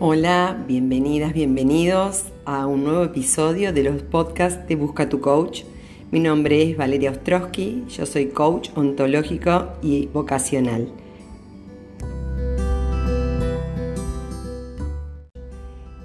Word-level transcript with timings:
Hola, 0.00 0.56
bienvenidas, 0.68 1.32
bienvenidos 1.32 2.26
a 2.44 2.68
un 2.68 2.84
nuevo 2.84 3.02
episodio 3.02 3.72
de 3.72 3.82
los 3.82 4.00
podcasts 4.04 4.64
de 4.68 4.76
Busca 4.76 5.08
tu 5.08 5.20
Coach. 5.20 5.64
Mi 6.12 6.20
nombre 6.20 6.62
es 6.62 6.76
Valeria 6.76 7.10
Ostrowski, 7.10 7.84
yo 7.88 8.06
soy 8.06 8.28
coach 8.28 8.70
ontológico 8.76 9.72
y 9.82 10.06
vocacional. 10.06 10.86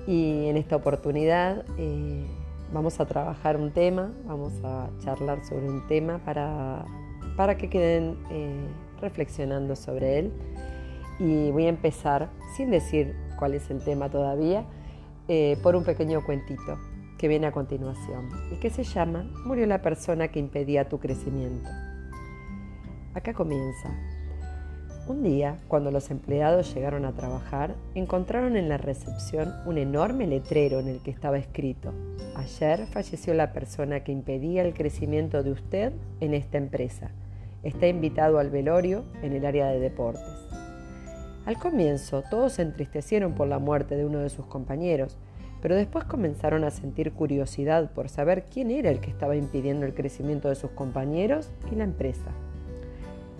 Y 0.07 0.47
en 0.47 0.57
esta 0.57 0.75
oportunidad 0.75 1.63
eh, 1.77 2.25
vamos 2.73 2.99
a 2.99 3.05
trabajar 3.05 3.57
un 3.57 3.69
tema, 3.69 4.11
vamos 4.25 4.53
a 4.63 4.89
charlar 5.03 5.45
sobre 5.45 5.69
un 5.69 5.85
tema 5.85 6.17
para, 6.25 6.83
para 7.37 7.57
que 7.57 7.69
queden 7.69 8.17
eh, 8.31 8.65
reflexionando 9.01 9.75
sobre 9.75 10.17
él. 10.17 10.31
Y 11.19 11.51
voy 11.51 11.67
a 11.67 11.69
empezar 11.69 12.31
sin 12.57 12.71
decir 12.71 13.15
cuál 13.37 13.53
es 13.53 13.69
el 13.69 13.83
tema 13.83 14.09
todavía, 14.09 14.65
eh, 15.27 15.57
por 15.63 15.75
un 15.75 15.83
pequeño 15.83 16.23
cuentito 16.25 16.77
que 17.17 17.27
viene 17.27 17.47
a 17.47 17.51
continuación 17.51 18.29
y 18.51 18.57
que 18.57 18.69
se 18.69 18.83
llama 18.83 19.23
Murió 19.45 19.65
la 19.65 19.81
persona 19.81 20.27
que 20.27 20.39
impedía 20.39 20.89
tu 20.89 20.99
crecimiento. 20.99 21.69
Acá 23.13 23.33
comienza. 23.33 23.89
Un 25.07 25.21
día, 25.21 25.59
cuando 25.67 25.91
los 25.91 26.11
empleados 26.11 26.73
llegaron 26.73 27.05
a 27.05 27.13
trabajar, 27.13 27.75
encontraron 27.93 28.55
en 28.55 28.69
la 28.69 28.77
recepción 28.77 29.53
un 29.65 29.77
enorme 29.77 30.27
letrero 30.27 30.79
en 30.79 30.87
el 30.87 31.01
que 31.01 31.11
estaba 31.11 31.37
escrito, 31.37 31.93
ayer 32.35 32.85
falleció 32.87 33.33
la 33.33 33.53
persona 33.53 34.03
que 34.03 34.11
impedía 34.11 34.63
el 34.63 34.73
crecimiento 34.73 35.43
de 35.43 35.51
usted 35.51 35.93
en 36.21 36.33
esta 36.33 36.57
empresa. 36.57 37.11
Está 37.63 37.87
invitado 37.87 38.39
al 38.39 38.49
velorio 38.49 39.03
en 39.21 39.33
el 39.33 39.45
área 39.45 39.67
de 39.67 39.79
deportes. 39.79 40.42
Al 41.45 41.57
comienzo 41.57 42.23
todos 42.29 42.53
se 42.53 42.61
entristecieron 42.61 43.33
por 43.33 43.47
la 43.47 43.59
muerte 43.59 43.95
de 43.95 44.05
uno 44.05 44.19
de 44.19 44.29
sus 44.29 44.45
compañeros, 44.45 45.17
pero 45.61 45.75
después 45.75 46.05
comenzaron 46.05 46.63
a 46.63 46.71
sentir 46.71 47.11
curiosidad 47.11 47.91
por 47.91 48.09
saber 48.09 48.45
quién 48.45 48.71
era 48.71 48.89
el 48.89 48.99
que 48.99 49.09
estaba 49.09 49.35
impidiendo 49.35 49.85
el 49.85 49.93
crecimiento 49.93 50.49
de 50.49 50.55
sus 50.55 50.71
compañeros 50.71 51.49
y 51.71 51.75
la 51.75 51.83
empresa. 51.83 52.31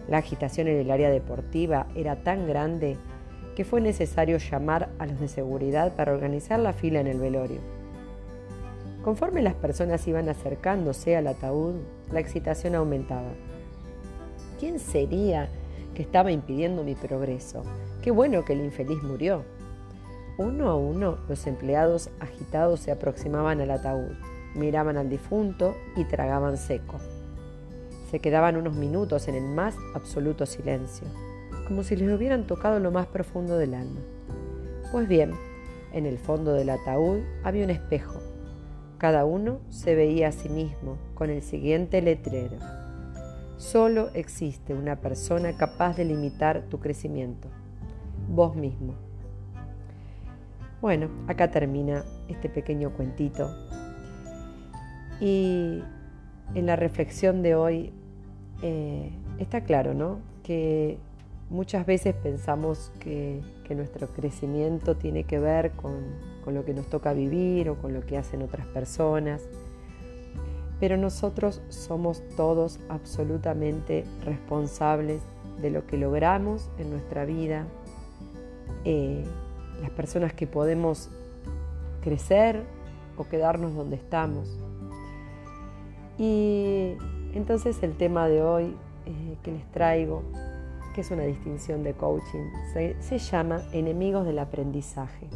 La 0.10 0.18
agitación 0.18 0.68
en 0.68 0.78
el 0.78 0.92
área 0.92 1.10
deportiva 1.10 1.88
era 1.96 2.18
tan 2.24 2.46
grande 2.46 2.98
que 3.56 3.64
fue 3.64 3.82
necesario 3.82 4.38
llamar 4.38 4.90
a 5.00 5.06
los 5.06 5.20
de 5.20 5.28
seguridad 5.28 5.96
para 5.96 6.14
organizar 6.14 6.60
la 6.60 6.74
fila 6.74 7.00
en 7.00 7.08
el 7.08 7.20
velorio. 7.20 7.60
Conforme 9.04 9.42
las 9.42 9.54
personas 9.54 10.08
iban 10.08 10.30
acercándose 10.30 11.16
al 11.16 11.28
ataúd, 11.28 11.76
la 12.12 12.20
excitación 12.20 12.76
aumentaba. 12.76 13.32
¿Quién 14.60 14.80
sería 14.80 15.50
que 15.94 16.02
estaba 16.02 16.32
impidiendo 16.32 16.84
mi 16.84 16.96
progreso? 16.96 17.64
Qué 18.02 18.12
bueno 18.12 18.44
que 18.46 18.54
el 18.54 18.62
infeliz 18.62 19.02
murió. 19.04 19.44
Uno 20.38 20.70
a 20.70 20.76
uno 20.76 21.18
los 21.30 21.46
empleados 21.46 22.10
agitados 22.20 22.80
se 22.80 22.92
aproximaban 22.92 23.62
al 23.62 23.72
ataúd, 23.72 24.12
miraban 24.56 24.98
al 24.98 25.10
difunto 25.10 25.76
y 25.96 26.06
tragaban 26.06 26.58
seco. 26.58 26.98
Se 28.10 28.20
quedaban 28.20 28.58
unos 28.58 28.76
minutos 28.76 29.28
en 29.28 29.36
el 29.36 29.44
más 29.44 29.76
absoluto 29.94 30.46
silencio, 30.46 31.08
como 31.68 31.84
si 31.84 31.96
les 31.96 32.12
hubieran 32.12 32.46
tocado 32.46 32.80
lo 32.80 32.92
más 32.92 33.08
profundo 33.08 33.58
del 33.58 33.74
alma. 33.74 34.02
Pues 34.92 35.08
bien, 35.08 35.34
en 35.94 36.06
el 36.06 36.18
fondo 36.18 36.54
del 36.54 36.70
ataúd 36.72 37.20
había 37.44 37.64
un 37.64 37.70
espejo. 37.70 38.20
Cada 38.98 39.26
uno 39.26 39.60
se 39.70 39.96
veía 39.96 40.30
a 40.30 40.32
sí 40.32 40.50
mismo 40.50 40.98
con 41.14 41.30
el 41.30 41.42
siguiente 41.42 42.02
letrero. 42.02 42.58
Solo 43.64 44.10
existe 44.14 44.74
una 44.74 44.98
persona 44.98 45.56
capaz 45.56 45.96
de 45.96 46.04
limitar 46.04 46.64
tu 46.64 46.82
crecimiento 46.82 47.48
vos 48.28 48.58
mismo. 48.58 48.94
Bueno, 50.82 51.08
acá 51.28 51.50
termina 51.50 52.04
este 52.28 52.50
pequeño 52.50 52.92
cuentito. 52.92 53.50
Y 55.22 55.82
en 56.54 56.66
la 56.66 56.76
reflexión 56.76 57.42
de 57.42 57.56
hoy 57.56 57.94
eh, 58.62 59.14
está 59.40 59.62
claro, 59.62 59.94
¿no? 59.94 60.20
Que 60.44 60.98
muchas 61.50 61.86
veces 61.86 62.16
pensamos 62.16 62.92
que, 63.00 63.42
nuestro 63.74 64.08
crecimiento 64.08 64.96
tiene 64.98 65.24
que 65.24 65.40
ver 65.40 65.72
con, 65.72 65.96
con 66.46 66.54
lo 66.54 66.64
que 66.64 66.76
nos 66.76 66.86
toca 66.92 67.12
vivir 67.12 67.70
o 67.70 67.76
con 67.82 67.92
lo 67.92 68.02
que 68.06 68.20
hacen 68.20 68.44
otras 68.44 68.68
personas 68.68 69.42
pero 70.84 70.98
nosotros 70.98 71.62
somos 71.70 72.22
todos 72.36 72.78
absolutamente 72.90 74.04
responsables 74.26 75.22
de 75.62 75.72
lo 75.72 75.88
que 75.88 75.96
logramos 75.96 76.70
en 76.78 76.90
nuestra 76.90 77.24
vida, 77.24 77.66
eh, 78.84 79.24
las 79.82 79.92
personas 79.92 80.34
que 80.34 80.46
podemos 80.46 81.10
crecer 82.02 82.66
o 83.16 83.24
quedarnos 83.30 83.74
donde 83.76 83.96
estamos. 83.96 84.60
Y 86.18 86.96
entonces 87.34 87.82
el 87.82 87.96
tema 87.96 88.28
de 88.28 88.42
hoy 88.42 88.76
eh, 89.06 89.38
que 89.42 89.54
les 89.54 89.72
traigo, 89.72 90.22
que 90.94 91.00
es 91.00 91.12
una 91.12 91.24
distinción 91.24 91.84
de 91.84 91.94
coaching, 91.94 92.52
se, 92.74 93.02
se 93.02 93.20
llama 93.20 93.62
enemigos 93.72 94.26
del 94.26 94.38
aprendizaje. 94.38 95.30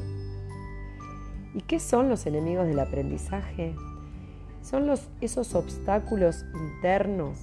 ¿Y 1.54 1.62
qué 1.62 1.80
son 1.80 2.10
los 2.10 2.26
enemigos 2.26 2.68
del 2.68 2.82
aprendizaje? 2.82 3.76
Son 4.70 4.86
los, 4.86 5.08
esos 5.22 5.56
obstáculos 5.56 6.44
internos, 6.54 7.38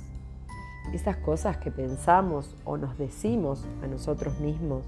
esas 0.93 1.17
cosas 1.17 1.57
que 1.57 1.71
pensamos 1.71 2.55
o 2.65 2.77
nos 2.77 2.99
decimos 2.99 3.65
a 3.83 3.87
nosotros 3.87 4.39
mismos 4.41 4.85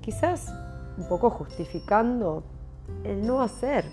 quizás 0.00 0.52
un 0.98 1.06
poco 1.08 1.30
justificando 1.30 2.42
el 3.04 3.24
no 3.24 3.42
hacer 3.42 3.84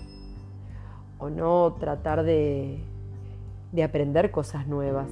o 1.20 1.30
no 1.30 1.76
tratar 1.78 2.24
de, 2.24 2.80
aprender 3.84 4.32
cosas 4.32 4.66
nuevas. 4.66 5.08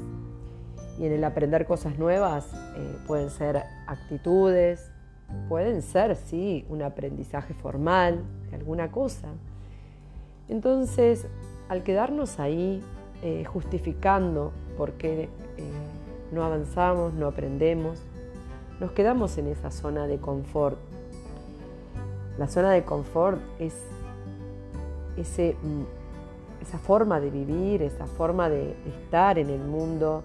Y 0.99 1.07
en 1.07 1.13
el 1.13 1.23
aprender 1.23 1.65
cosas 1.65 1.97
nuevas 1.97 2.53
eh, 2.77 2.99
pueden 3.07 3.31
ser 3.31 3.63
actitudes, 3.87 4.91
pueden 5.49 5.81
ser, 5.81 6.17
sí, 6.17 6.67
un 6.69 6.83
aprendizaje 6.83 7.55
formal 7.55 8.25
de 8.51 8.57
alguna 8.57 8.91
cosa. 8.91 9.29
Entonces, 10.49 11.27
al 11.69 11.83
quedarnos 11.83 12.39
ahí 12.39 12.83
eh, 13.23 13.45
justificando 13.45 14.53
por 14.77 14.93
qué 14.93 15.25
eh, 15.25 15.29
no 16.33 16.45
avanzamos, 16.45 17.15
no 17.15 17.27
aprendemos, 17.27 17.99
nos 18.81 18.93
quedamos 18.93 19.39
en 19.39 19.49
esa 19.49 19.71
zona 19.71 20.07
de 20.07 20.19
confort. 20.19 20.79
La 22.39 22.47
zona 22.49 22.71
de 22.73 22.85
confort 22.85 23.41
es 23.59 23.75
mm, 25.17 25.83
esa 26.61 26.79
forma 26.79 27.21
de 27.21 27.31
vivir, 27.31 27.83
esa 27.83 28.07
forma 28.07 28.49
de 28.51 28.77
estar 28.87 29.39
en 29.39 29.49
el 29.49 29.61
mundo 29.61 30.23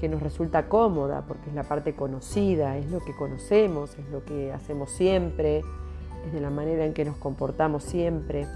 que 0.00 0.08
nos 0.08 0.20
resulta 0.20 0.68
cómoda, 0.68 1.22
porque 1.28 1.50
es 1.50 1.54
la 1.54 1.62
parte 1.62 1.94
conocida, 1.94 2.76
es 2.76 2.90
lo 2.90 2.98
que 2.98 3.14
conocemos, 3.14 3.96
es 3.96 4.08
lo 4.10 4.24
que 4.24 4.52
hacemos 4.52 4.90
siempre, 4.90 5.62
es 6.26 6.32
de 6.32 6.40
la 6.40 6.50
manera 6.50 6.84
en 6.84 6.92
que 6.92 7.04
nos 7.04 7.16
comportamos 7.18 7.84
siempre. 7.84 8.48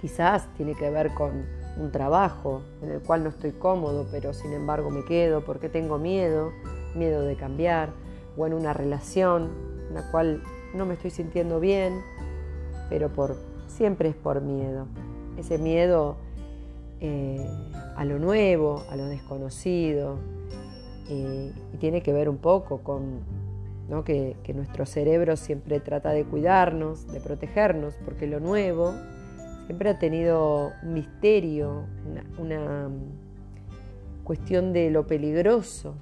Quizás 0.00 0.48
tiene 0.56 0.74
que 0.74 0.90
ver 0.90 1.12
con 1.14 1.46
un 1.76 1.90
trabajo 1.92 2.62
en 2.82 2.90
el 2.90 3.00
cual 3.00 3.24
no 3.24 3.30
estoy 3.30 3.52
cómodo, 3.52 4.06
pero 4.10 4.32
sin 4.32 4.52
embargo 4.52 4.90
me 4.90 5.04
quedo 5.04 5.44
porque 5.44 5.68
tengo 5.68 5.98
miedo, 5.98 6.52
miedo 6.94 7.22
de 7.22 7.36
cambiar 7.36 7.90
o 8.36 8.46
en 8.46 8.54
una 8.54 8.72
relación 8.72 9.50
en 9.88 9.94
la 9.94 10.10
cual 10.10 10.42
no 10.74 10.86
me 10.86 10.94
estoy 10.94 11.10
sintiendo 11.10 11.60
bien, 11.60 12.00
pero 12.88 13.12
por, 13.12 13.36
siempre 13.66 14.10
es 14.10 14.14
por 14.14 14.40
miedo. 14.40 14.86
Ese 15.36 15.58
miedo 15.58 16.16
eh, 17.00 17.46
a 17.96 18.04
lo 18.04 18.18
nuevo, 18.18 18.84
a 18.90 18.96
lo 18.96 19.06
desconocido, 19.06 20.18
eh, 21.08 21.52
y 21.72 21.76
tiene 21.78 22.02
que 22.02 22.12
ver 22.12 22.28
un 22.28 22.38
poco 22.38 22.78
con 22.82 23.22
que, 24.04 24.36
nuestro 24.54 24.84
cerebro 24.84 25.36
siempre 25.36 25.80
trata 25.80 26.10
de 26.10 26.24
cuidarnos, 26.24 27.10
de 27.10 27.20
protegernos, 27.20 27.94
porque 28.04 28.26
lo 28.26 28.40
nuevo 28.40 28.94
siempre 29.68 29.90
ha 29.90 29.98
tenido 29.98 30.72
un 30.82 30.94
misterio, 30.94 31.84
una 32.38 32.88
cuestión 34.24 34.72
de 34.72 34.90
lo 34.90 35.06
peligroso. 35.06 35.94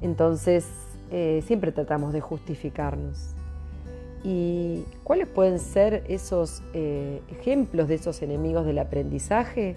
Entonces, 0.00 0.64
eh, 1.10 1.42
siempre 1.44 1.72
tratamos 1.72 2.12
de 2.12 2.20
justificarnos. 2.20 3.34
¿Y 4.22 4.84
cuáles 5.02 5.26
pueden 5.26 5.58
ser 5.58 6.04
esos 6.06 6.62
eh, 6.74 7.22
ejemplos 7.28 7.88
de 7.88 7.96
esos 7.96 8.22
enemigos 8.22 8.64
del 8.64 8.78
aprendizaje? 8.78 9.74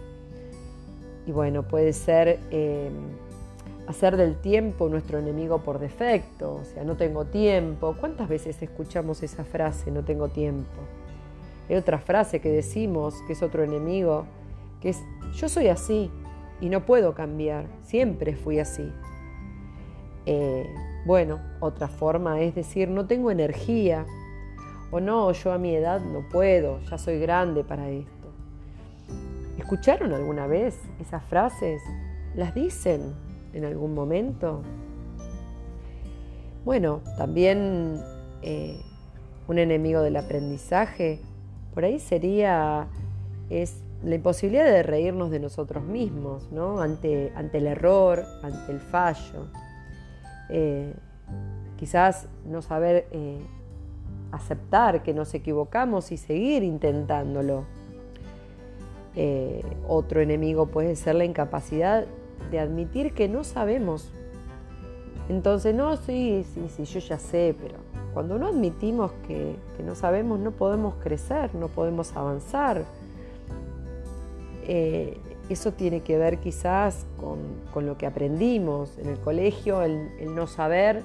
Y 1.25 1.31
bueno, 1.31 1.63
puede 1.63 1.94
ser 1.94 2.38
eh, 2.51 2.91
hacer 3.88 4.18
del 4.18 4.35
tiempo 4.35 4.88
nuestro 4.88 5.18
enemigo 5.18 5.63
por 5.63 5.80
defecto, 5.80 6.53
o 6.62 6.63
sea, 6.63 6.83
no 6.83 6.95
tengo 6.95 7.25
tiempo. 7.25 7.95
¿Cuántas 8.00 8.30
veces 8.30 8.62
escuchamos 8.62 9.23
esa 9.23 9.44
frase, 9.44 9.89
no 9.89 10.03
tengo 10.03 10.27
tiempo? 10.27 10.80
Hay 11.69 11.75
otra 11.75 11.99
frase 11.99 12.39
que 12.39 12.49
decimos, 12.49 13.15
que 13.27 13.33
es 13.33 13.43
otro 13.43 13.63
enemigo, 13.63 14.25
que 14.81 14.89
es, 14.89 15.03
yo 15.33 15.49
soy 15.49 15.67
así 15.67 16.11
y 16.61 16.69
no 16.69 16.85
puedo 16.85 17.13
cambiar, 17.13 17.67
siempre 17.83 18.35
fui 18.35 18.59
así. 18.59 18.91
Bueno, 21.07 21.39
otra 21.61 21.87
forma 21.87 22.41
es 22.41 22.53
decir, 22.53 22.89
no 22.89 23.07
tengo 23.07 23.31
energía 23.31 24.05
O 24.91 24.99
no, 24.99 25.31
yo 25.31 25.53
a 25.53 25.57
mi 25.57 25.73
edad 25.73 26.01
no 26.01 26.27
puedo, 26.29 26.81
ya 26.81 26.97
soy 26.97 27.17
grande 27.19 27.63
para 27.63 27.89
esto. 27.89 28.27
¿Escucharon 29.57 30.13
alguna 30.13 30.47
vez 30.47 30.79
esas 30.99 31.23
frases? 31.25 31.81
¿Las 32.35 32.53
dicen 32.53 33.13
en 33.53 33.65
algún 33.65 33.93
momento? 33.93 34.61
Bueno, 36.63 37.01
también 37.17 38.01
eh, 38.41 38.81
un 39.47 39.59
enemigo 39.59 40.01
del 40.01 40.17
aprendizaje, 40.17 41.21
por 41.77 41.85
ahí 41.85 42.00
sería 42.00 42.88
es 43.51 43.83
la 44.03 44.15
imposibilidad 44.15 44.65
de 44.65 44.81
reírnos 44.81 45.29
de 45.29 45.39
nosotros 45.39 45.83
mismos, 45.83 46.51
¿no? 46.51 46.81
ante, 46.81 47.31
ante 47.35 47.59
el 47.59 47.68
error, 47.68 48.25
ante 48.41 48.71
el 48.71 48.79
fallo. 48.79 49.45
Eh, 50.50 50.91
quizás 51.77 52.29
no 52.47 52.63
saber 52.63 53.06
eh, 53.12 53.38
aceptar 54.31 55.03
que 55.03 55.13
nos 55.13 55.35
equivocamos 55.35 56.12
y 56.12 56.18
seguir 56.18 56.63
intentándolo. 56.63 57.65
Eh, 59.15 59.63
otro 59.88 60.19
enemigo 60.19 60.65
puede 60.65 60.95
ser 60.95 61.13
la 61.13 61.25
incapacidad 61.25 62.07
de 62.50 62.59
admitir 62.59 63.13
que 63.13 63.30
no 63.30 63.44
sabemos. 63.44 64.12
Entonces, 65.30 65.75
no, 65.75 65.95
sí, 65.95 66.44
sí, 66.56 66.69
sí, 66.69 66.85
yo 66.85 67.00
ya 67.01 67.19
sé, 67.19 67.56
pero 67.62 67.75
cuando 68.17 68.39
no 68.39 68.47
admitimos 68.47 69.11
que, 69.27 69.55
no 69.85 69.93
sabemos, 69.93 70.39
no 70.39 70.49
podemos 70.49 70.95
crecer, 70.95 71.53
no 71.53 71.67
podemos 71.67 72.17
avanzar. 72.17 72.83
Eh, 74.63 75.19
eso 75.49 75.71
tiene 75.73 76.01
que 76.01 76.17
ver 76.17 76.39
quizás 76.39 77.05
con, 77.19 77.85
lo 77.85 77.95
que 77.95 78.07
aprendimos 78.07 78.97
en 78.97 79.09
el 79.09 79.19
colegio, 79.19 79.83
el, 79.83 80.33
no 80.33 80.47
saber 80.47 81.03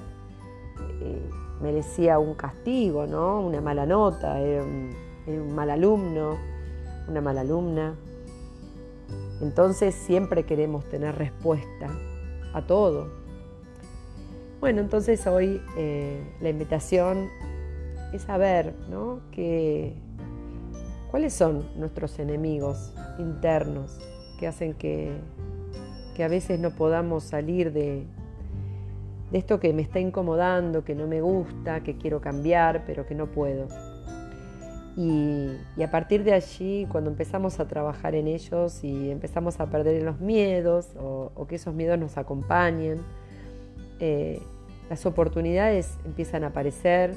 eh, 1.01 1.21
merecía 1.61 2.17
un 2.17 2.33
castigo, 2.33 3.05
¿no? 3.05 3.41
una 3.41 3.61
mala 3.61 3.85
nota, 3.85 4.39
era 4.39 4.63
un 4.63 5.53
mal 5.53 5.69
alumno 5.69 6.39
una 7.07 7.21
mala 7.21 7.41
alumna. 7.41 7.93
Entonces 9.39 9.93
siempre 9.93 10.47
queremos 10.47 10.83
tener 10.85 11.13
respuesta 11.15 11.91
a 12.53 12.65
todo. 12.65 13.22
Bueno, 14.63 14.79
entonces 14.79 15.27
hoy 15.27 15.61
eh, 15.75 16.23
la 16.39 16.47
invitación 16.47 17.27
es 18.13 18.21
saber 18.21 18.73
¿no? 18.89 19.19
que, 19.29 19.93
cuáles 21.11 21.33
son 21.33 21.67
nuestros 21.75 22.17
enemigos 22.17 22.93
internos 23.19 23.99
que 24.39 24.47
hacen 24.47 24.73
que, 24.73 25.17
que 26.15 26.23
a 26.23 26.29
veces 26.29 26.61
no 26.61 26.71
podamos 26.77 27.25
salir 27.25 27.73
de, 27.73 28.05
de 29.33 29.37
esto 29.37 29.59
que 29.59 29.73
me 29.73 29.81
está 29.81 29.99
incomodando, 29.99 30.85
que 30.85 30.95
no 30.95 31.07
me 31.07 31.19
gusta, 31.19 31.83
que 31.83 31.97
quiero 31.97 32.21
cambiar, 32.21 32.85
pero 32.85 33.05
que 33.05 33.15
no 33.15 33.27
puedo. 33.27 33.67
Y, 34.95 35.49
a 35.83 35.91
partir 35.91 36.23
de 36.23 36.31
allí, 36.31 36.87
cuando 36.89 37.09
empezamos 37.09 37.59
a 37.59 37.67
trabajar 37.67 38.15
en 38.15 38.27
ellos 38.27 38.81
y 38.81 39.11
empezamos 39.11 39.59
a 39.59 39.65
perder 39.65 40.01
los 40.03 40.21
miedos 40.21 40.87
o, 40.97 41.45
que 41.49 41.55
esos 41.55 41.73
miedos 41.73 41.99
nos 41.99 42.17
acompañen, 42.17 43.01
eh, 43.99 44.41
las 44.89 45.05
oportunidades 45.05 45.97
empiezan 46.05 46.43
a 46.43 46.47
aparecer 46.47 47.15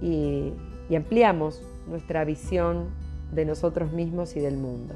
y, 0.00 0.52
ampliamos 0.94 1.62
nuestra 1.88 2.24
visión 2.24 2.88
de 3.32 3.44
nosotros 3.44 3.92
mismos 3.92 4.36
y 4.36 4.40
del 4.40 4.56
mundo. 4.56 4.94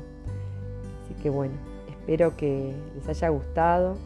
Así 1.04 1.14
que 1.20 1.30
bueno, 1.30 1.54
espero 1.88 2.36
que 2.36 2.72
les 2.94 3.08
haya 3.08 3.28
gustado. 3.28 3.96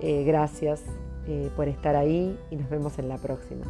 Eh, 0.00 0.24
gracias 0.24 0.82
eh, 1.26 1.50
por 1.54 1.68
estar 1.68 1.96
ahí 1.96 2.38
y 2.50 2.56
nos 2.56 2.68
vemos 2.70 2.98
en 2.98 3.08
la 3.08 3.18
próxima. 3.18 3.66